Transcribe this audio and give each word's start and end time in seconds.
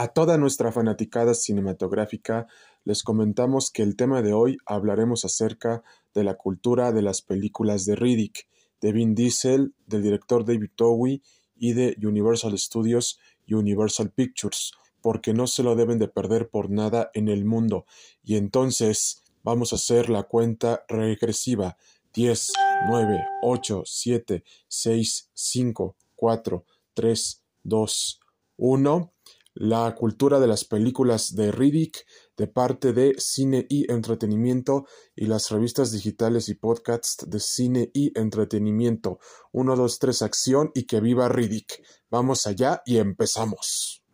A 0.00 0.06
toda 0.06 0.38
nuestra 0.38 0.70
fanaticada 0.70 1.34
cinematográfica 1.34 2.46
les 2.84 3.02
comentamos 3.02 3.72
que 3.72 3.82
el 3.82 3.96
tema 3.96 4.22
de 4.22 4.32
hoy 4.32 4.56
hablaremos 4.64 5.24
acerca 5.24 5.82
de 6.14 6.22
la 6.22 6.36
cultura 6.36 6.92
de 6.92 7.02
las 7.02 7.20
películas 7.20 7.84
de 7.84 7.96
Riddick, 7.96 8.46
de 8.80 8.92
Vin 8.92 9.16
Diesel, 9.16 9.74
del 9.88 10.04
director 10.04 10.44
David 10.44 10.70
Bowie 10.78 11.20
y 11.56 11.72
de 11.72 11.96
Universal 12.00 12.56
Studios 12.56 13.18
y 13.44 13.54
Universal 13.54 14.12
Pictures, 14.12 14.70
porque 15.02 15.34
no 15.34 15.48
se 15.48 15.64
lo 15.64 15.74
deben 15.74 15.98
de 15.98 16.06
perder 16.06 16.48
por 16.48 16.70
nada 16.70 17.10
en 17.12 17.28
el 17.28 17.44
mundo. 17.44 17.84
Y 18.22 18.36
entonces 18.36 19.24
vamos 19.42 19.72
a 19.72 19.76
hacer 19.76 20.10
la 20.10 20.22
cuenta 20.22 20.84
regresiva. 20.86 21.76
10, 22.14 22.52
9, 22.86 23.18
8, 23.42 23.82
7, 23.84 24.44
6, 24.68 25.30
5, 25.34 25.96
4, 26.14 26.64
3, 26.94 27.42
2, 27.64 28.20
1 28.58 29.12
la 29.58 29.92
cultura 29.96 30.38
de 30.38 30.46
las 30.46 30.64
películas 30.64 31.34
de 31.34 31.50
Riddick 31.50 32.06
de 32.36 32.46
parte 32.46 32.92
de 32.92 33.16
Cine 33.18 33.66
y 33.68 33.90
Entretenimiento 33.90 34.86
y 35.16 35.26
las 35.26 35.50
revistas 35.50 35.90
digitales 35.90 36.48
y 36.48 36.54
podcasts 36.54 37.28
de 37.28 37.40
Cine 37.40 37.90
y 37.92 38.16
Entretenimiento. 38.16 39.18
1, 39.50 39.74
2, 39.74 39.98
3, 39.98 40.22
acción 40.22 40.70
y 40.74 40.84
que 40.84 41.00
viva 41.00 41.28
Riddick. 41.28 41.82
Vamos 42.08 42.46
allá 42.46 42.82
y 42.86 42.98
empezamos. 42.98 44.04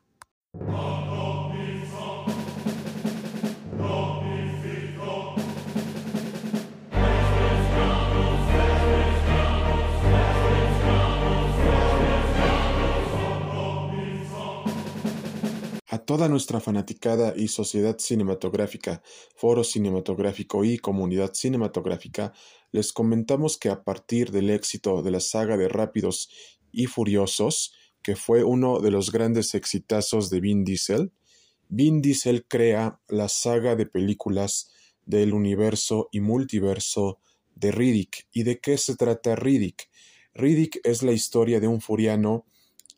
Toda 16.15 16.29
nuestra 16.29 16.61
fanaticada 16.61 17.35
y 17.37 17.49
sociedad 17.49 17.99
cinematográfica, 17.99 19.03
foro 19.35 19.65
cinematográfico 19.65 20.65
y 20.65 20.79
comunidad 20.79 21.35
cinematográfica, 21.35 22.33
les 22.71 22.93
comentamos 22.93 23.59
que 23.59 23.69
a 23.69 23.83
partir 23.83 24.31
del 24.31 24.51
éxito 24.51 25.03
de 25.03 25.11
la 25.11 25.19
saga 25.19 25.57
de 25.57 25.69
Rápidos 25.69 26.31
y 26.71 26.87
Furiosos, 26.87 27.75
que 28.01 28.15
fue 28.15 28.45
uno 28.45 28.79
de 28.79 28.93
los 28.93 29.11
grandes 29.11 29.57
exitazos 29.57 30.31
de 30.31 30.39
Vin 30.39 30.63
Diesel, 30.63 31.11
Vin 31.69 32.01
Diesel 32.01 32.47
crea 32.47 33.01
la 33.09 33.29
saga 33.29 33.75
de 33.75 33.87
películas 33.87 34.71
del 35.07 35.35
universo 35.35 36.11
y 36.13 36.21
multiverso 36.21 37.19
de 37.57 37.73
Riddick. 37.73 38.29
¿Y 38.33 38.45
de 38.45 38.61
qué 38.61 38.79
se 38.79 38.95
trata 38.95 39.35
Riddick? 39.35 39.91
Riddick 40.33 40.79
es 40.85 41.03
la 41.03 41.11
historia 41.11 41.59
de 41.59 41.67
un 41.67 41.81
furiano 41.81 42.47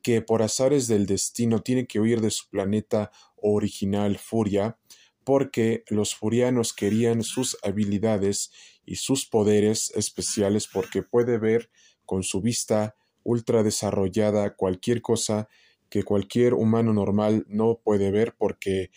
que 0.07 0.23
por 0.23 0.41
azares 0.41 0.87
del 0.87 1.05
destino 1.05 1.63
tiene 1.63 1.89
que 1.89 1.99
huir 1.99 2.21
de 2.21 2.31
su 2.31 2.49
planeta 2.49 3.11
original 3.35 4.19
Furia, 4.19 4.79
porque 5.25 5.83
los 5.89 6.15
furianos 6.15 6.73
querían 6.73 7.25
sus 7.25 7.59
habilidades 7.65 8.53
y 8.85 8.95
sus 8.95 9.27
poderes 9.27 9.91
especiales 9.97 10.69
porque 10.73 11.03
puede 11.03 11.39
ver 11.39 11.71
con 12.05 12.23
su 12.23 12.41
vista 12.41 12.95
ultra 13.25 13.65
desarrollada 13.65 14.55
cualquier 14.55 15.03
cosa 15.03 15.49
que 15.89 16.05
cualquier 16.05 16.55
humano 16.55 16.93
normal 16.93 17.45
no 17.49 17.81
puede 17.83 18.13
ver 18.13 18.37
porque 18.39 18.93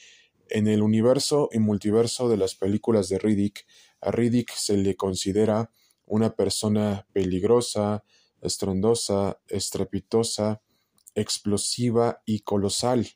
en 0.47 0.67
el 0.67 0.83
universo 0.83 1.49
y 1.51 1.57
multiverso 1.57 2.29
de 2.29 2.37
las 2.37 2.53
películas 2.53 3.09
de 3.09 3.17
Riddick, 3.17 3.65
a 3.99 4.11
Riddick 4.11 4.51
se 4.53 4.77
le 4.77 4.95
considera 4.95 5.71
una 6.05 6.35
persona 6.35 7.07
peligrosa, 7.13 8.03
estrondosa, 8.43 9.39
estrepitosa, 9.47 10.61
explosiva 11.15 12.21
y 12.25 12.41
colosal. 12.41 13.07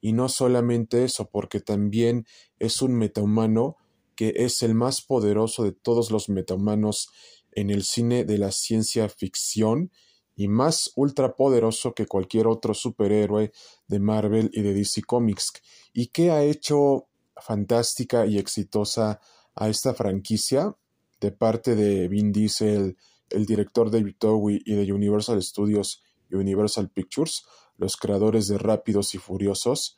Y 0.00 0.12
no 0.12 0.28
solamente 0.28 1.04
eso, 1.04 1.28
porque 1.30 1.60
también 1.60 2.26
es 2.58 2.82
un 2.82 2.94
metahumano 2.94 3.76
que 4.14 4.34
es 4.36 4.62
el 4.62 4.74
más 4.74 5.02
poderoso 5.02 5.64
de 5.64 5.72
todos 5.72 6.10
los 6.10 6.28
metahumanos 6.28 7.08
en 7.52 7.70
el 7.70 7.84
cine 7.84 8.24
de 8.24 8.38
la 8.38 8.52
ciencia 8.52 9.08
ficción 9.08 9.90
y 10.36 10.48
más 10.48 10.92
ultrapoderoso 10.94 11.94
que 11.94 12.06
cualquier 12.06 12.46
otro 12.46 12.74
superhéroe 12.74 13.52
de 13.88 13.98
Marvel 13.98 14.50
y 14.52 14.62
de 14.62 14.74
DC 14.74 15.02
Comics. 15.02 15.52
¿Y 15.92 16.08
qué 16.08 16.30
ha 16.30 16.42
hecho 16.44 17.08
fantástica 17.36 18.26
y 18.26 18.38
exitosa 18.38 19.20
a 19.54 19.68
esta 19.68 19.94
franquicia 19.94 20.76
de 21.20 21.32
parte 21.32 21.74
de 21.74 22.08
Vin 22.08 22.32
Diesel, 22.32 22.96
el 23.28 23.46
director 23.46 23.90
David 23.90 24.16
Bowie 24.20 24.62
y 24.64 24.74
de 24.74 24.92
Universal 24.92 25.42
Studios 25.42 26.02
Universal 26.32 26.90
Pictures, 26.90 27.44
los 27.76 27.96
creadores 27.96 28.48
de 28.48 28.58
Rápidos 28.58 29.14
y 29.14 29.18
Furiosos? 29.18 29.96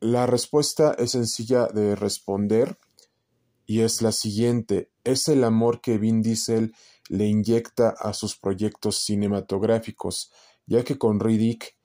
La 0.00 0.26
respuesta 0.26 0.94
es 0.98 1.12
sencilla 1.12 1.66
de 1.66 1.96
responder 1.96 2.78
y 3.66 3.80
es 3.80 4.02
la 4.02 4.12
siguiente. 4.12 4.90
Es 5.04 5.28
el 5.28 5.44
amor 5.44 5.80
que 5.80 5.98
Vin 5.98 6.22
Diesel 6.22 6.74
le 7.08 7.26
inyecta 7.26 7.94
a 7.98 8.12
sus 8.12 8.36
proyectos 8.36 8.98
cinematográficos, 8.98 10.30
ya 10.66 10.84
que 10.84 10.98
con 10.98 11.20
Riddick 11.20 11.76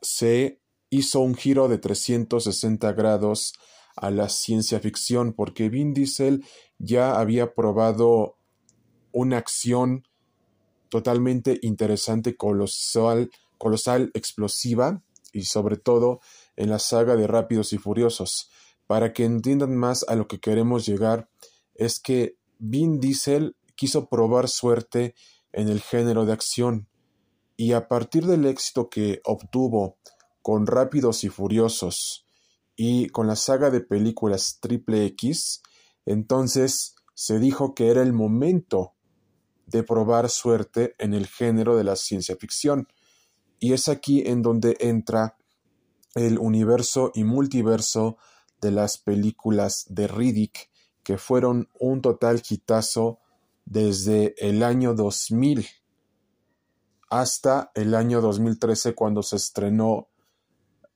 se 0.00 0.60
hizo 0.90 1.20
un 1.20 1.34
giro 1.34 1.68
de 1.68 1.78
360 1.78 2.92
grados 2.92 3.54
a 3.96 4.10
la 4.10 4.28
ciencia 4.28 4.80
ficción, 4.80 5.32
porque 5.32 5.68
Vin 5.68 5.94
Diesel 5.94 6.44
ya 6.78 7.18
había 7.18 7.54
probado 7.54 8.38
una 9.12 9.38
acción 9.38 10.06
totalmente 10.90 11.58
interesante, 11.62 12.36
colosal, 12.36 13.30
colosal, 13.56 14.10
explosiva 14.14 15.02
y 15.32 15.44
sobre 15.44 15.76
todo 15.76 16.20
en 16.56 16.68
la 16.70 16.78
saga 16.78 17.16
de 17.16 17.26
Rápidos 17.26 17.72
y 17.72 17.78
Furiosos. 17.78 18.50
Para 18.86 19.12
que 19.12 19.24
entiendan 19.24 19.76
más 19.76 20.04
a 20.08 20.16
lo 20.16 20.26
que 20.26 20.40
queremos 20.40 20.84
llegar, 20.84 21.30
es 21.74 22.00
que 22.00 22.36
Vin 22.58 23.00
Diesel 23.00 23.56
quiso 23.76 24.08
probar 24.08 24.48
suerte 24.48 25.14
en 25.52 25.68
el 25.68 25.80
género 25.80 26.26
de 26.26 26.32
acción 26.32 26.88
y 27.56 27.72
a 27.72 27.88
partir 27.88 28.26
del 28.26 28.46
éxito 28.46 28.88
que 28.88 29.20
obtuvo 29.24 29.98
con 30.42 30.66
Rápidos 30.66 31.24
y 31.24 31.28
Furiosos 31.28 32.26
y 32.74 33.08
con 33.08 33.26
la 33.26 33.36
saga 33.36 33.70
de 33.70 33.80
películas 33.80 34.58
Triple 34.60 35.04
X, 35.06 35.62
entonces 36.06 36.94
se 37.14 37.38
dijo 37.38 37.74
que 37.74 37.90
era 37.90 38.02
el 38.02 38.14
momento 38.14 38.94
de 39.70 39.82
probar 39.82 40.28
suerte 40.28 40.94
en 40.98 41.14
el 41.14 41.26
género 41.26 41.76
de 41.76 41.84
la 41.84 41.96
ciencia 41.96 42.36
ficción. 42.36 42.88
Y 43.58 43.72
es 43.72 43.88
aquí 43.88 44.22
en 44.26 44.42
donde 44.42 44.76
entra 44.80 45.36
el 46.14 46.38
universo 46.38 47.12
y 47.14 47.24
multiverso 47.24 48.16
de 48.60 48.72
las 48.72 48.98
películas 48.98 49.86
de 49.88 50.08
Riddick, 50.08 50.70
que 51.02 51.18
fueron 51.18 51.68
un 51.78 52.02
total 52.02 52.42
hitazo 52.48 53.20
desde 53.64 54.34
el 54.38 54.62
año 54.62 54.94
2000 54.94 55.66
hasta 57.08 57.70
el 57.74 57.94
año 57.94 58.20
2013 58.20 58.94
cuando 58.94 59.22
se 59.22 59.36
estrenó 59.36 60.08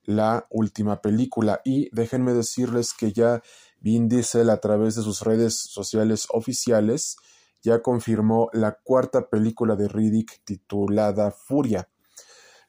la 0.05 0.47
última 0.51 1.01
película. 1.01 1.61
Y 1.65 1.89
déjenme 1.95 2.35
decirles 2.35 2.93
que 2.93 3.13
ya 3.13 3.43
Vin 3.81 4.09
Diesel 4.09 4.51
a 4.51 4.61
través 4.61 4.95
de 4.95 5.03
sus 5.03 5.23
redes 5.23 5.55
sociales 5.55 6.27
oficiales 6.31 7.17
ya 7.65 7.83
confirmó 7.83 8.51
la 8.53 8.79
cuarta 8.83 9.29
película 9.29 9.75
de 9.75 9.89
Riddick 9.89 10.45
titulada 10.45 11.31
Furia. 11.31 11.89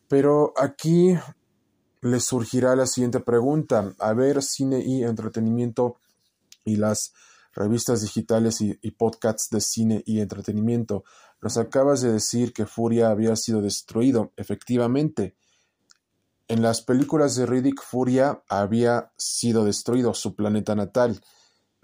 Pero 0.08 0.54
aquí 0.58 1.16
les 2.02 2.24
surgirá 2.24 2.76
la 2.76 2.88
siguiente 2.88 3.20
pregunta. 3.20 3.94
A 4.00 4.14
ver, 4.14 4.42
cine 4.42 4.80
y 4.80 5.04
entretenimiento 5.04 5.98
y 6.64 6.78
las 6.78 7.14
revistas 7.54 8.02
digitales 8.02 8.62
y, 8.62 8.80
y, 8.82 8.92
podcasts 8.92 9.50
de 9.50 9.60
cine 9.60 10.02
y 10.06 10.22
entretenimiento. 10.22 11.04
Nos 11.42 11.58
acabas 11.58 12.02
de 12.02 12.14
decir 12.14 12.54
que 12.54 12.66
Furia 12.66 13.10
había 13.10 13.36
sido 13.36 13.62
destruido. 13.62 14.32
Efectivamente, 14.38 15.36
en 16.48 16.62
las 16.62 16.82
películas 16.82 17.36
de 17.36 17.46
Riddick, 17.46 17.82
Furia 17.82 18.44
había 18.48 19.12
sido 19.18 19.66
destruido, 19.66 20.14
su 20.14 20.36
planeta 20.36 20.74
natal. 20.76 21.20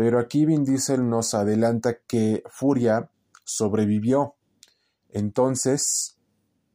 Pero 0.02 0.18
aquí 0.18 0.48
Vin 0.48 0.64
Diesel 0.64 1.08
nos 1.08 1.36
adelanta 1.36 2.00
que 2.08 2.42
Furia 2.50 3.12
sobrevivió. 3.44 4.34
Entonces, 5.10 6.18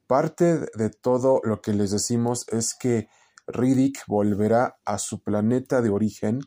parte 0.07 0.61
de 0.77 0.91
todo 0.91 1.41
lo 1.43 1.61
que 1.61 1.73
les 1.73 1.91
decimos 1.91 2.47
es 2.53 2.77
que 2.79 3.09
Riddick 3.49 4.05
volverá 4.07 4.79
a 4.85 4.99
su 4.99 5.25
planeta 5.25 5.83
de 5.83 5.91
origen 5.91 6.39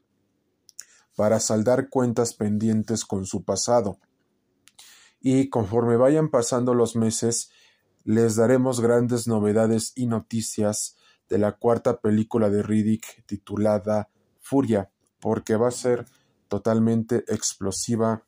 para 1.17 1.41
saldar 1.41 1.89
cuentas 1.89 2.33
pendientes 2.33 3.03
con 3.03 3.25
su 3.25 3.43
pasado. 3.43 3.99
Y 5.19 5.49
conforme 5.49 5.97
vayan 5.97 6.29
pasando 6.29 6.73
los 6.73 6.95
meses, 6.95 7.51
les 8.05 8.37
daremos 8.37 8.79
grandes 8.79 9.27
novedades 9.27 9.91
y 9.97 10.07
noticias 10.07 10.95
de 11.27 11.39
la 11.39 11.57
cuarta 11.57 11.99
película 11.99 12.49
de 12.49 12.63
Riddick 12.63 13.25
titulada 13.25 14.07
Furia, 14.39 14.89
porque 15.19 15.57
va 15.57 15.67
a 15.67 15.71
ser 15.71 16.05
totalmente 16.49 17.23
explosiva, 17.27 18.25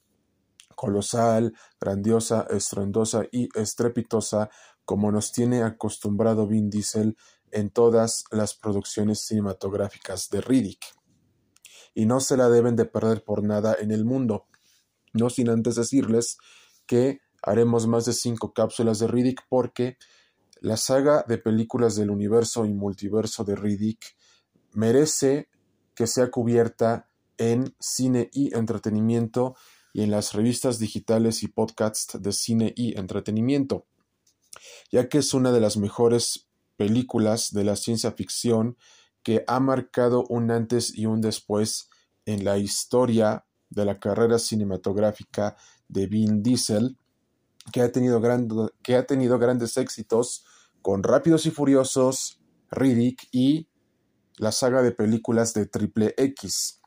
colosal, 0.76 1.54
grandiosa, 1.80 2.48
estruendosa 2.50 3.24
y 3.32 3.50
estrepitosa, 3.60 4.50
como 4.86 5.12
nos 5.12 5.32
tiene 5.32 5.64
acostumbrado 5.64 6.48
Vin 6.48 6.70
Diesel 6.70 7.18
en 7.52 7.70
todas 7.70 8.24
las 8.32 8.56
producciones 8.56 9.26
cinematográficas 9.26 10.30
de 10.30 10.42
Riddick. 10.42 10.86
Y 11.94 12.06
no 12.06 12.22
se 12.22 12.38
la 12.38 12.48
deben 12.50 12.78
de 12.78 12.86
perder 12.86 13.24
por 13.24 13.44
nada 13.44 13.76
en 13.78 13.92
el 13.92 14.06
mundo. 14.06 14.48
No 15.14 15.30
sin 15.30 15.50
antes 15.50 15.76
decirles 15.76 16.38
que 16.86 17.20
haremos 17.44 17.88
más 17.88 18.06
de 18.06 18.14
cinco 18.14 18.54
cápsulas 18.54 19.00
de 19.00 19.08
Riddick 19.08 19.42
porque 19.50 19.98
la 20.62 20.78
saga 20.78 21.26
de 21.28 21.38
películas 21.38 21.96
del 21.96 22.12
universo 22.12 22.66
y 22.66 22.74
multiverso 22.74 23.44
de 23.44 23.56
Riddick 23.56 24.16
merece 24.74 25.50
que 25.96 26.08
sea 26.08 26.32
cubierta 26.32 27.11
en 27.42 27.76
cine 27.80 28.30
y 28.34 28.56
entretenimiento 28.56 29.56
y 29.94 30.04
en 30.04 30.12
las 30.12 30.34
revistas 30.34 30.78
digitales 30.78 31.42
y 31.42 31.48
podcasts 31.48 32.22
de 32.22 32.32
cine 32.34 32.72
y 32.78 32.98
entretenimiento, 33.00 33.88
ya 34.92 35.10
que 35.10 35.18
es 35.18 35.34
una 35.34 35.52
de 35.52 35.60
las 35.60 35.76
mejores 35.76 36.48
películas 36.78 37.52
de 37.52 37.64
la 37.64 37.76
ciencia 37.76 38.12
ficción 38.12 38.78
que 39.24 39.44
ha 39.48 39.60
marcado 39.60 40.24
un 40.30 40.52
antes 40.52 40.96
y 40.96 41.08
un 41.08 41.20
después 41.20 41.90
en 42.26 42.46
la 42.46 42.60
historia 42.60 43.46
de 43.72 43.86
la 43.86 44.00
carrera 44.00 44.38
cinematográfica 44.38 45.58
de 45.88 46.06
Vin 46.06 46.44
Diesel, 46.44 46.96
que 47.74 47.82
ha 47.82 47.92
tenido, 47.92 48.22
que 48.84 48.96
ha 48.96 49.08
tenido 49.08 49.40
grandes 49.40 49.78
éxitos 49.78 50.46
con 50.84 51.02
Rápidos 51.02 51.48
y 51.48 51.52
Furiosos, 51.52 52.40
Riddick 52.70 53.28
y 53.32 53.68
la 54.38 54.52
saga 54.52 54.84
de 54.84 54.92
películas 54.92 55.56
de 55.56 55.66
Triple 55.66 56.14
X. 56.18 56.81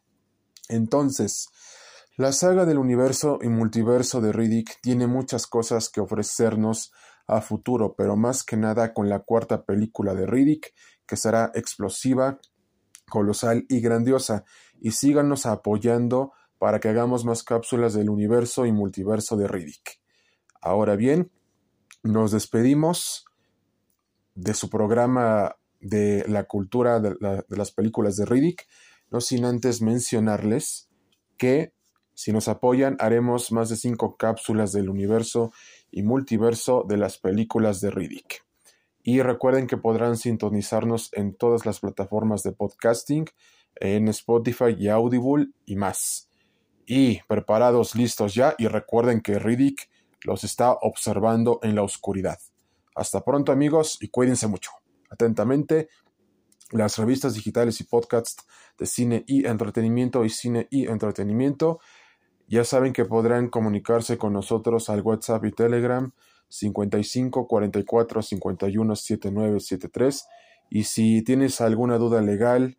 Entonces, 0.68 1.48
la 2.16 2.32
saga 2.32 2.64
del 2.64 2.78
universo 2.78 3.38
y 3.42 3.48
multiverso 3.48 4.20
de 4.20 4.32
Riddick 4.32 4.80
tiene 4.80 5.06
muchas 5.06 5.46
cosas 5.46 5.88
que 5.88 6.00
ofrecernos 6.00 6.92
a 7.26 7.40
futuro, 7.40 7.94
pero 7.96 8.16
más 8.16 8.44
que 8.44 8.56
nada 8.56 8.92
con 8.92 9.08
la 9.08 9.20
cuarta 9.20 9.64
película 9.64 10.14
de 10.14 10.26
Riddick, 10.26 10.74
que 11.06 11.16
será 11.16 11.50
explosiva, 11.54 12.38
colosal 13.08 13.66
y 13.68 13.80
grandiosa. 13.80 14.44
Y 14.80 14.92
síganos 14.92 15.46
apoyando 15.46 16.32
para 16.58 16.78
que 16.78 16.88
hagamos 16.88 17.24
más 17.24 17.42
cápsulas 17.42 17.94
del 17.94 18.10
universo 18.10 18.64
y 18.64 18.72
multiverso 18.72 19.36
de 19.36 19.48
Riddick. 19.48 20.00
Ahora 20.60 20.96
bien, 20.96 21.32
nos 22.02 22.32
despedimos 22.32 23.24
de 24.34 24.54
su 24.54 24.70
programa 24.70 25.56
de 25.80 26.24
la 26.28 26.44
cultura 26.44 27.00
de, 27.00 27.14
de 27.48 27.56
las 27.56 27.72
películas 27.72 28.16
de 28.16 28.24
Riddick, 28.24 28.66
no 29.14 29.20
sin 29.20 29.44
antes 29.44 29.80
mencionarles 29.80 30.88
que 31.36 31.72
si 32.14 32.32
nos 32.32 32.48
apoyan 32.48 32.96
haremos 32.98 33.52
más 33.52 33.68
de 33.68 33.76
cinco 33.76 34.16
cápsulas 34.16 34.72
del 34.72 34.90
universo 34.90 35.52
y 35.92 36.02
multiverso 36.02 36.84
de 36.88 36.96
las 36.96 37.18
películas 37.18 37.80
de 37.80 37.92
Riddick. 37.92 38.44
Y 39.04 39.22
recuerden 39.22 39.68
que 39.68 39.76
podrán 39.76 40.16
sintonizarnos 40.16 41.10
en 41.12 41.36
todas 41.36 41.64
las 41.64 41.78
plataformas 41.78 42.42
de 42.42 42.50
podcasting, 42.50 43.26
en 43.76 44.08
Spotify 44.08 44.74
y 44.76 44.88
Audible 44.88 45.46
y 45.64 45.76
más. 45.76 46.28
Y 46.84 47.20
preparados, 47.28 47.94
listos 47.94 48.34
ya, 48.34 48.56
y 48.58 48.66
recuerden 48.66 49.20
que 49.20 49.38
Riddick 49.38 49.88
los 50.24 50.42
está 50.42 50.72
observando 50.72 51.60
en 51.62 51.76
la 51.76 51.84
oscuridad. 51.84 52.40
Hasta 52.96 53.24
pronto 53.24 53.52
amigos 53.52 53.96
y 54.00 54.08
cuídense 54.08 54.48
mucho. 54.48 54.72
Atentamente, 55.08 55.88
las 56.70 56.96
revistas 56.96 57.34
digitales 57.34 57.80
y 57.80 57.84
podcasts 57.84 58.44
de 58.78 58.86
cine 58.86 59.24
y 59.26 59.46
entretenimiento 59.46 60.24
y 60.24 60.30
cine 60.30 60.66
y 60.70 60.86
entretenimiento. 60.86 61.80
Ya 62.48 62.64
saben 62.64 62.92
que 62.92 63.04
podrán 63.04 63.48
comunicarse 63.48 64.18
con 64.18 64.32
nosotros 64.32 64.90
al 64.90 65.02
WhatsApp 65.02 65.44
y 65.44 65.52
Telegram 65.52 66.12
55 66.48 67.46
44 67.46 68.22
51 68.22 68.96
79 68.96 69.60
73 69.60 70.26
y 70.70 70.84
si 70.84 71.22
tienes 71.22 71.60
alguna 71.60 71.98
duda 71.98 72.20
legal 72.20 72.76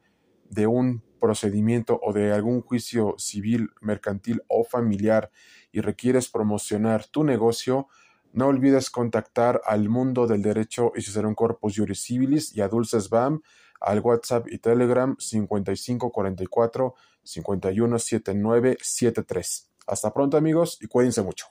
de 0.50 0.68
un 0.68 1.04
procedimiento 1.20 2.00
o 2.04 2.14
de 2.14 2.34
algún 2.34 2.62
juicio 2.62 3.16
civil, 3.18 3.70
mercantil 3.82 4.44
o 4.48 4.64
familiar 4.64 5.32
y 5.72 5.82
requieres 5.82 6.30
promocionar 6.30 7.06
tu 7.08 7.24
negocio, 7.24 7.88
no 8.32 8.48
olvides 8.48 8.90
contactar 8.90 9.62
al 9.66 9.90
mundo 9.90 10.28
del 10.28 10.42
derecho 10.42 10.92
y 10.96 11.02
si 11.02 11.18
un 11.18 11.36
corpus 11.36 11.78
juris 11.78 12.04
civilis 12.04 12.56
y 12.56 12.62
a 12.62 12.68
Dulces 12.68 13.10
BAM 13.10 13.42
al 13.86 14.02
WhatsApp 14.02 14.48
y 14.52 14.58
Telegram 14.58 15.16
5544 15.18 16.96
517973. 17.24 19.70
Hasta 19.88 20.14
pronto 20.14 20.36
amigos 20.38 20.78
y 20.82 20.88
cuídense 20.88 21.22
mucho. 21.22 21.46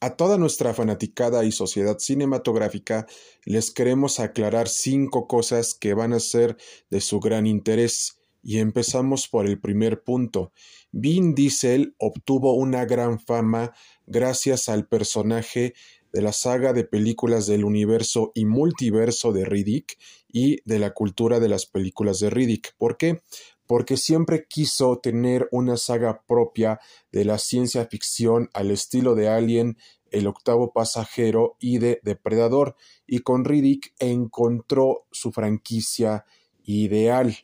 A 0.00 0.16
toda 0.16 0.38
nuestra 0.38 0.72
fanaticada 0.74 1.44
y 1.44 1.52
sociedad 1.52 1.98
cinematográfica 1.98 3.06
les 3.44 3.70
queremos 3.70 4.18
aclarar 4.20 4.68
cinco 4.68 5.26
cosas 5.26 5.74
que 5.74 5.94
van 5.94 6.12
a 6.12 6.20
ser 6.20 6.58
de 6.90 7.00
su 7.00 7.20
gran 7.20 7.46
interés. 7.46 8.18
Y 8.42 8.58
empezamos 8.58 9.26
por 9.26 9.46
el 9.46 9.58
primer 9.58 10.02
punto. 10.02 10.52
Vin 10.92 11.34
Diesel 11.34 11.96
obtuvo 11.98 12.52
una 12.54 12.84
gran 12.84 13.18
fama 13.18 13.72
gracias 14.06 14.68
al 14.68 14.86
personaje 14.86 15.72
de 16.14 16.22
la 16.22 16.32
saga 16.32 16.72
de 16.72 16.84
películas 16.84 17.48
del 17.48 17.64
universo 17.64 18.30
y 18.36 18.44
multiverso 18.44 19.32
de 19.32 19.44
Riddick 19.44 19.98
y 20.28 20.60
de 20.64 20.78
la 20.78 20.94
cultura 20.94 21.40
de 21.40 21.48
las 21.48 21.66
películas 21.66 22.20
de 22.20 22.30
Riddick. 22.30 22.76
¿Por 22.78 22.96
qué? 22.96 23.22
Porque 23.66 23.96
siempre 23.96 24.46
quiso 24.48 25.00
tener 25.00 25.48
una 25.50 25.76
saga 25.76 26.22
propia 26.24 26.78
de 27.10 27.24
la 27.24 27.38
ciencia 27.38 27.84
ficción 27.86 28.48
al 28.54 28.70
estilo 28.70 29.16
de 29.16 29.28
Alien, 29.28 29.76
El 30.12 30.28
octavo 30.28 30.72
pasajero 30.72 31.56
y 31.58 31.78
de 31.78 31.98
Depredador, 32.04 32.76
y 33.08 33.18
con 33.18 33.44
Riddick 33.44 33.92
encontró 33.98 35.06
su 35.10 35.32
franquicia 35.32 36.26
ideal, 36.62 37.36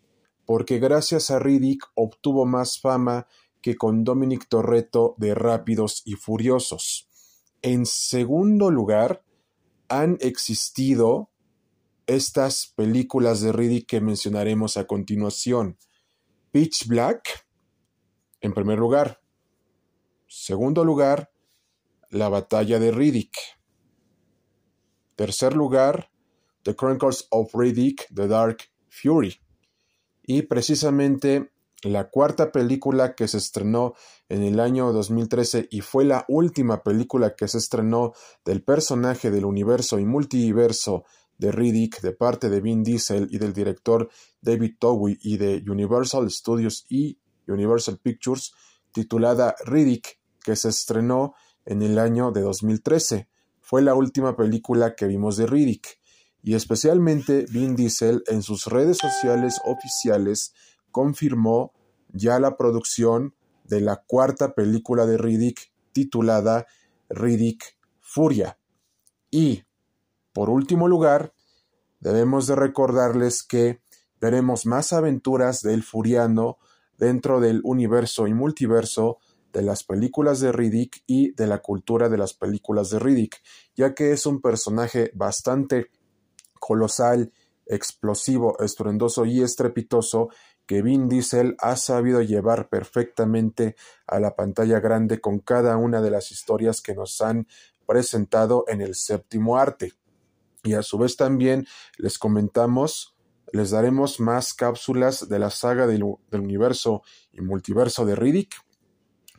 porque 0.47 0.79
gracias 0.79 1.33
a 1.33 1.41
Riddick 1.41 1.91
obtuvo 1.97 2.47
más 2.47 2.81
fama 2.81 3.27
que 3.63 3.75
con 3.75 4.05
Dominic 4.05 4.47
Torretto 4.49 5.17
de 5.19 5.35
Rápidos 5.35 6.03
y 6.05 6.13
Furiosos. 6.15 7.10
En 7.63 7.85
segundo 7.85 8.71
lugar, 8.71 9.23
han 9.89 10.17
existido 10.21 11.31
estas 12.07 12.73
películas 12.75 13.41
de 13.41 13.53
Riddick 13.53 13.87
que 13.87 14.01
mencionaremos 14.01 14.77
a 14.77 14.87
continuación. 14.87 15.77
Pitch 16.53 16.87
Black, 16.87 17.47
en 18.41 18.55
primer 18.55 18.79
lugar. 18.79 19.21
Segundo 20.27 20.85
lugar, 20.85 21.31
La 22.09 22.29
batalla 22.29 22.79
de 22.79 22.91
Riddick. 22.91 23.37
Tercer 25.17 25.55
lugar, 25.55 26.11
The 26.63 26.75
Chronicles 26.75 27.27
of 27.31 27.55
Riddick, 27.55 28.07
The 28.15 28.27
Dark 28.27 28.71
Fury. 28.89 29.39
Y 30.23 30.43
precisamente 30.43 31.53
la 31.83 32.11
cuarta 32.11 32.53
película 32.53 33.15
que 33.15 33.29
se 33.29 33.39
estrenó 33.39 33.95
en 34.29 34.43
el 34.43 34.61
año 34.61 34.93
2013 34.93 35.69
y 35.71 35.81
fue 35.81 36.05
la 36.05 36.25
última 36.29 36.83
película 36.83 37.35
que 37.35 37.49
se 37.49 37.59
estrenó 37.59 38.13
del 38.45 38.63
personaje 38.63 39.31
del 39.31 39.47
universo 39.47 39.99
y 39.99 40.05
multiverso 40.05 41.05
de 41.39 41.53
Riddick 41.53 42.03
de 42.03 42.13
parte 42.13 42.51
de 42.51 42.61
Vin 42.61 42.83
Diesel 42.83 43.29
y 43.31 43.39
del 43.39 43.55
director 43.55 44.11
David 44.43 44.75
Towie 44.79 45.19
y 45.23 45.39
de 45.39 45.65
Universal 45.67 46.31
Studios 46.31 46.85
y 46.91 47.19
Universal 47.49 47.99
Pictures 47.99 48.53
titulada 48.93 49.55
Riddick 49.65 50.21
que 50.45 50.57
se 50.57 50.69
estrenó 50.69 51.35
en 51.65 51.83
el 51.83 51.99
año 51.99 52.31
de 52.31 52.43
2013. 52.43 53.29
Fue 53.61 53.81
la 53.81 53.95
última 53.95 54.37
película 54.37 54.95
que 54.95 55.07
vimos 55.07 55.39
de 55.39 55.47
Riddick 55.47 55.99
y 56.43 56.55
especialmente 56.55 57.47
Vin 57.51 57.77
Diesel 57.77 58.23
en 58.27 58.43
sus 58.43 58.67
redes 58.67 58.99
sociales 58.99 59.61
oficiales 59.65 60.53
confirmó 60.91 61.73
ya 62.13 62.39
la 62.41 62.57
producción 62.57 63.35
de 63.65 63.81
la 63.81 64.03
cuarta 64.07 64.55
película 64.55 65.07
de 65.07 65.17
Riddick 65.17 65.73
titulada 65.93 66.67
Riddick 67.09 67.79
Furia. 68.01 68.59
Y, 69.31 69.65
por 70.33 70.51
último 70.51 70.89
lugar, 70.89 71.33
debemos 72.01 72.47
de 72.47 72.57
recordarles 72.57 73.43
que 73.43 73.81
veremos 74.21 74.67
más 74.67 74.93
aventuras 74.93 75.63
del 75.63 75.83
Furiano 75.83 76.59
dentro 76.99 77.41
del 77.41 77.61
universo 77.65 78.27
y 78.27 78.35
multiverso 78.35 79.19
de 79.53 79.63
las 79.63 79.85
películas 79.85 80.41
de 80.41 80.53
Riddick 80.53 81.03
y 81.07 81.33
de 81.33 81.47
la 81.47 81.59
cultura 81.59 82.09
de 82.09 82.19
las 82.19 82.35
películas 82.35 82.91
de 82.91 82.99
Riddick, 82.99 83.43
ya 83.75 83.95
que 83.95 84.13
es 84.13 84.27
un 84.27 84.41
personaje 84.41 85.11
bastante 85.15 85.91
colosal, 86.59 87.33
explosivo, 87.67 88.59
estruendoso 88.61 89.25
y 89.25 89.43
estrepitoso 89.43 90.29
que 90.71 90.83
Vin 90.83 91.09
Diesel 91.09 91.57
ha 91.59 91.75
sabido 91.75 92.23
llevar 92.23 92.69
perfectamente 92.69 93.75
a 94.07 94.21
la 94.21 94.37
pantalla 94.37 94.79
grande 94.79 95.21
con 95.21 95.41
cada 95.41 95.77
una 95.77 96.01
de 96.01 96.13
las 96.13 96.31
historias 96.31 96.81
que 96.81 96.95
nos 96.95 97.21
han 97.23 97.49
presentado 97.87 98.65
en 98.69 98.81
el 98.81 98.95
séptimo 98.95 99.57
arte. 99.57 99.95
Y 100.63 100.75
a 100.75 100.85
su 100.85 100.97
vez 100.97 101.17
también 101.17 101.67
les 101.99 102.19
comentamos, 102.19 103.17
les 103.53 103.73
daremos 103.73 104.21
más 104.21 104.55
cápsulas 104.55 105.29
de 105.29 105.41
la 105.41 105.51
saga 105.51 105.89
del, 105.89 106.05
del 106.31 106.41
universo 106.41 107.03
y 107.33 107.41
multiverso 107.41 108.05
de 108.05 108.15
Riddick 108.15 108.55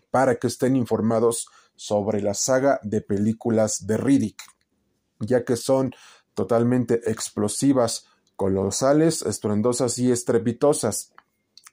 para 0.09 0.35
que 0.35 0.47
estén 0.47 0.75
informados 0.75 1.47
sobre 1.77 2.21
la 2.21 2.33
saga 2.33 2.77
de 2.83 2.99
películas 2.99 3.87
de 3.87 3.95
Riddick, 3.95 4.43
ya 5.21 5.45
que 5.45 5.55
son 5.55 5.95
totalmente 6.33 7.09
explosivas, 7.09 8.05
colosales, 8.35 9.21
estruendosas 9.21 9.97
y 9.97 10.11
estrepitosas. 10.11 11.10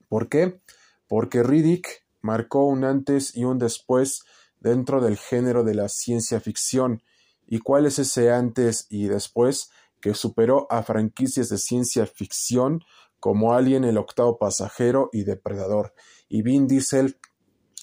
¿Por 0.08 0.28
qué? 0.28 0.60
Porque 1.06 1.42
Riddick 1.42 2.04
marcó 2.20 2.64
un 2.64 2.84
antes 2.84 3.36
y 3.36 3.44
un 3.44 3.58
después 3.58 4.22
dentro 4.60 5.00
del 5.00 5.16
género 5.16 5.64
de 5.64 5.74
la 5.74 5.88
ciencia 5.88 6.40
ficción. 6.40 7.02
¿Y 7.46 7.60
cuál 7.60 7.86
es 7.86 7.98
ese 7.98 8.30
antes 8.30 8.86
y 8.90 9.08
después 9.08 9.70
que 10.00 10.14
superó 10.14 10.66
a 10.70 10.82
franquicias 10.82 11.48
de 11.48 11.58
ciencia 11.58 12.06
ficción 12.06 12.82
como 13.20 13.54
Alien, 13.54 13.84
el 13.84 13.98
octavo 13.98 14.38
pasajero 14.38 15.10
y 15.12 15.24
Depredador? 15.24 15.94
Y 16.28 16.42
Vin 16.42 16.66
Diesel 16.66 17.18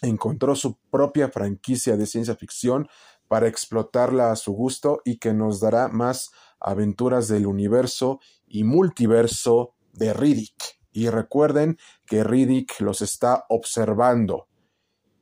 encontró 0.02 0.56
su 0.56 0.78
propia 0.92 1.30
franquicia 1.30 1.98
de 1.98 2.06
ciencia 2.06 2.36
ficción 2.36 2.88
para 3.28 3.48
explotarla 3.48 4.32
a 4.32 4.36
su 4.36 4.54
gusto 4.54 5.02
y 5.04 5.18
que 5.18 5.34
nos 5.34 5.60
dará 5.60 5.88
más 5.88 6.32
aventuras 6.60 7.28
del 7.28 7.48
universo 7.48 8.20
y 8.48 8.64
multiverso 8.64 9.74
de 9.94 10.14
Riddick. 10.14 10.65
Y 10.96 11.10
recuerden 11.10 11.78
que 12.06 12.24
Riddick 12.24 12.80
los 12.80 13.02
está 13.02 13.44
observando. 13.50 14.48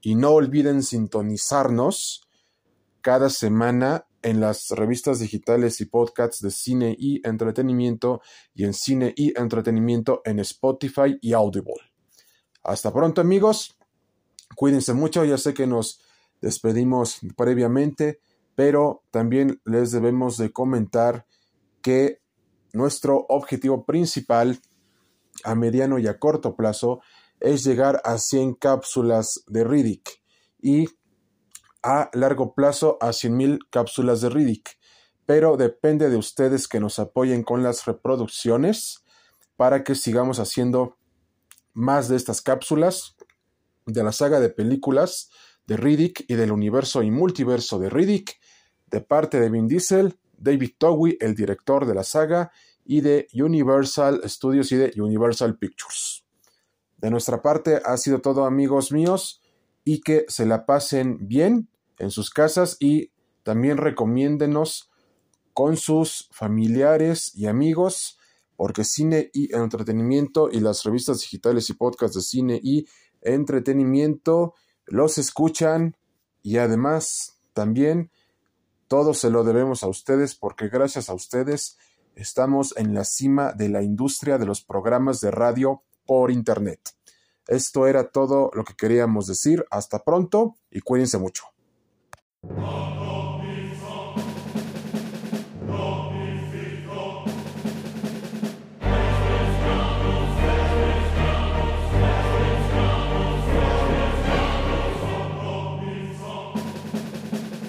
Y 0.01 0.13
no 0.13 0.29
olviden 0.29 0.83
sintonizarnos 0.83 2.29
cada 3.01 3.31
semana 3.31 4.05
en 4.21 4.39
las 4.39 4.69
revistas 4.69 5.17
digitales 5.17 5.81
y 5.81 5.85
podcasts 5.85 6.41
de 6.41 6.51
cine 6.51 6.95
y 6.95 7.27
entretenimiento 7.27 8.21
y 8.53 8.65
en 8.65 8.75
cine 8.75 9.15
y 9.17 9.33
entretenimiento 9.35 10.21
en 10.25 10.37
Spotify 10.41 11.17
y 11.19 11.33
Audible. 11.33 11.73
Hasta 12.63 12.93
pronto 12.93 13.19
amigos, 13.21 13.75
cuídense 14.55 14.93
mucho, 14.93 15.25
ya 15.25 15.39
sé 15.39 15.55
que 15.55 15.65
nos 15.65 15.99
despedimos 16.39 17.17
previamente, 17.35 18.19
pero 18.53 19.01
también 19.09 19.59
les 19.65 19.91
debemos 19.91 20.37
de 20.37 20.51
comentar 20.51 21.25
que 21.81 22.21
nuestro 22.73 23.25
objetivo 23.27 23.85
principal 23.85 24.59
a 25.43 25.55
mediano 25.55 25.99
y 25.99 26.07
a 26.07 26.19
corto 26.19 26.55
plazo 26.55 27.01
es 27.39 27.63
llegar 27.63 28.01
a 28.05 28.17
100 28.17 28.55
cápsulas 28.55 29.43
de 29.47 29.63
Riddick 29.63 30.21
y 30.61 30.87
a 31.83 32.09
largo 32.13 32.53
plazo 32.53 32.97
a 33.01 33.09
100.000 33.09 33.59
cápsulas 33.69 34.21
de 34.21 34.29
Riddick. 34.29 34.79
Pero 35.25 35.57
depende 35.57 36.09
de 36.09 36.17
ustedes 36.17 36.67
que 36.67 36.79
nos 36.79 36.99
apoyen 36.99 37.43
con 37.43 37.63
las 37.63 37.85
reproducciones 37.85 39.03
para 39.57 39.83
que 39.83 39.95
sigamos 39.95 40.39
haciendo 40.39 40.97
más 41.73 42.07
de 42.07 42.15
estas 42.15 42.41
cápsulas 42.41 43.15
de 43.85 44.03
la 44.03 44.11
saga 44.11 44.39
de 44.39 44.49
películas 44.49 45.29
de 45.67 45.77
Riddick 45.77 46.25
y 46.27 46.35
del 46.35 46.51
universo 46.51 47.03
y 47.03 47.11
multiverso 47.11 47.79
de 47.79 47.89
Riddick 47.89 48.39
de 48.87 49.01
parte 49.01 49.39
de 49.39 49.49
Vin 49.49 49.67
Diesel, 49.67 50.17
David 50.37 50.71
Towie, 50.77 51.17
el 51.19 51.35
director 51.35 51.85
de 51.85 51.95
la 51.95 52.03
saga, 52.03 52.51
y 52.85 53.01
de 53.01 53.27
Universal 53.33 54.21
Studios 54.25 54.71
y 54.71 54.77
de 54.77 54.93
Universal 55.01 55.57
Pictures. 55.57 56.25
De 56.97 57.09
nuestra 57.09 57.41
parte 57.41 57.81
ha 57.83 57.97
sido 57.97 58.19
todo 58.19 58.45
amigos 58.45 58.91
míos 58.91 59.41
y 59.83 60.01
que 60.01 60.25
se 60.27 60.45
la 60.45 60.65
pasen 60.65 61.27
bien 61.27 61.67
en 61.97 62.11
sus 62.11 62.29
casas 62.29 62.77
y 62.79 63.11
también 63.43 63.77
recomiéndenos 63.77 64.89
con 65.53 65.77
sus 65.77 66.29
familiares 66.31 67.31
y 67.35 67.47
amigos 67.47 68.17
porque 68.55 68.83
cine 68.83 69.29
y 69.33 69.53
entretenimiento 69.55 70.49
y 70.51 70.59
las 70.59 70.83
revistas 70.83 71.19
digitales 71.19 71.69
y 71.69 71.73
podcasts 71.73 72.15
de 72.15 72.21
cine 72.21 72.59
y 72.63 72.87
entretenimiento 73.21 74.53
los 74.85 75.17
escuchan 75.17 75.97
y 76.41 76.57
además 76.57 77.39
también 77.53 78.11
todo 78.87 79.13
se 79.13 79.29
lo 79.29 79.43
debemos 79.43 79.83
a 79.83 79.87
ustedes 79.87 80.35
porque 80.35 80.69
gracias 80.69 81.09
a 81.09 81.13
ustedes 81.13 81.77
estamos 82.15 82.73
en 82.77 82.93
la 82.93 83.03
cima 83.03 83.53
de 83.53 83.69
la 83.69 83.81
industria 83.81 84.37
de 84.37 84.45
los 84.45 84.61
programas 84.61 85.21
de 85.21 85.31
radio 85.31 85.83
por 86.05 86.31
Internet. 86.31 86.79
Esto 87.47 87.87
era 87.87 88.09
todo 88.09 88.51
lo 88.53 88.63
que 88.63 88.75
queríamos 88.75 89.27
decir. 89.27 89.65
Hasta 89.69 90.03
pronto 90.03 90.55
y 90.71 90.81
cuídense 90.81 91.17
mucho. 91.17 91.45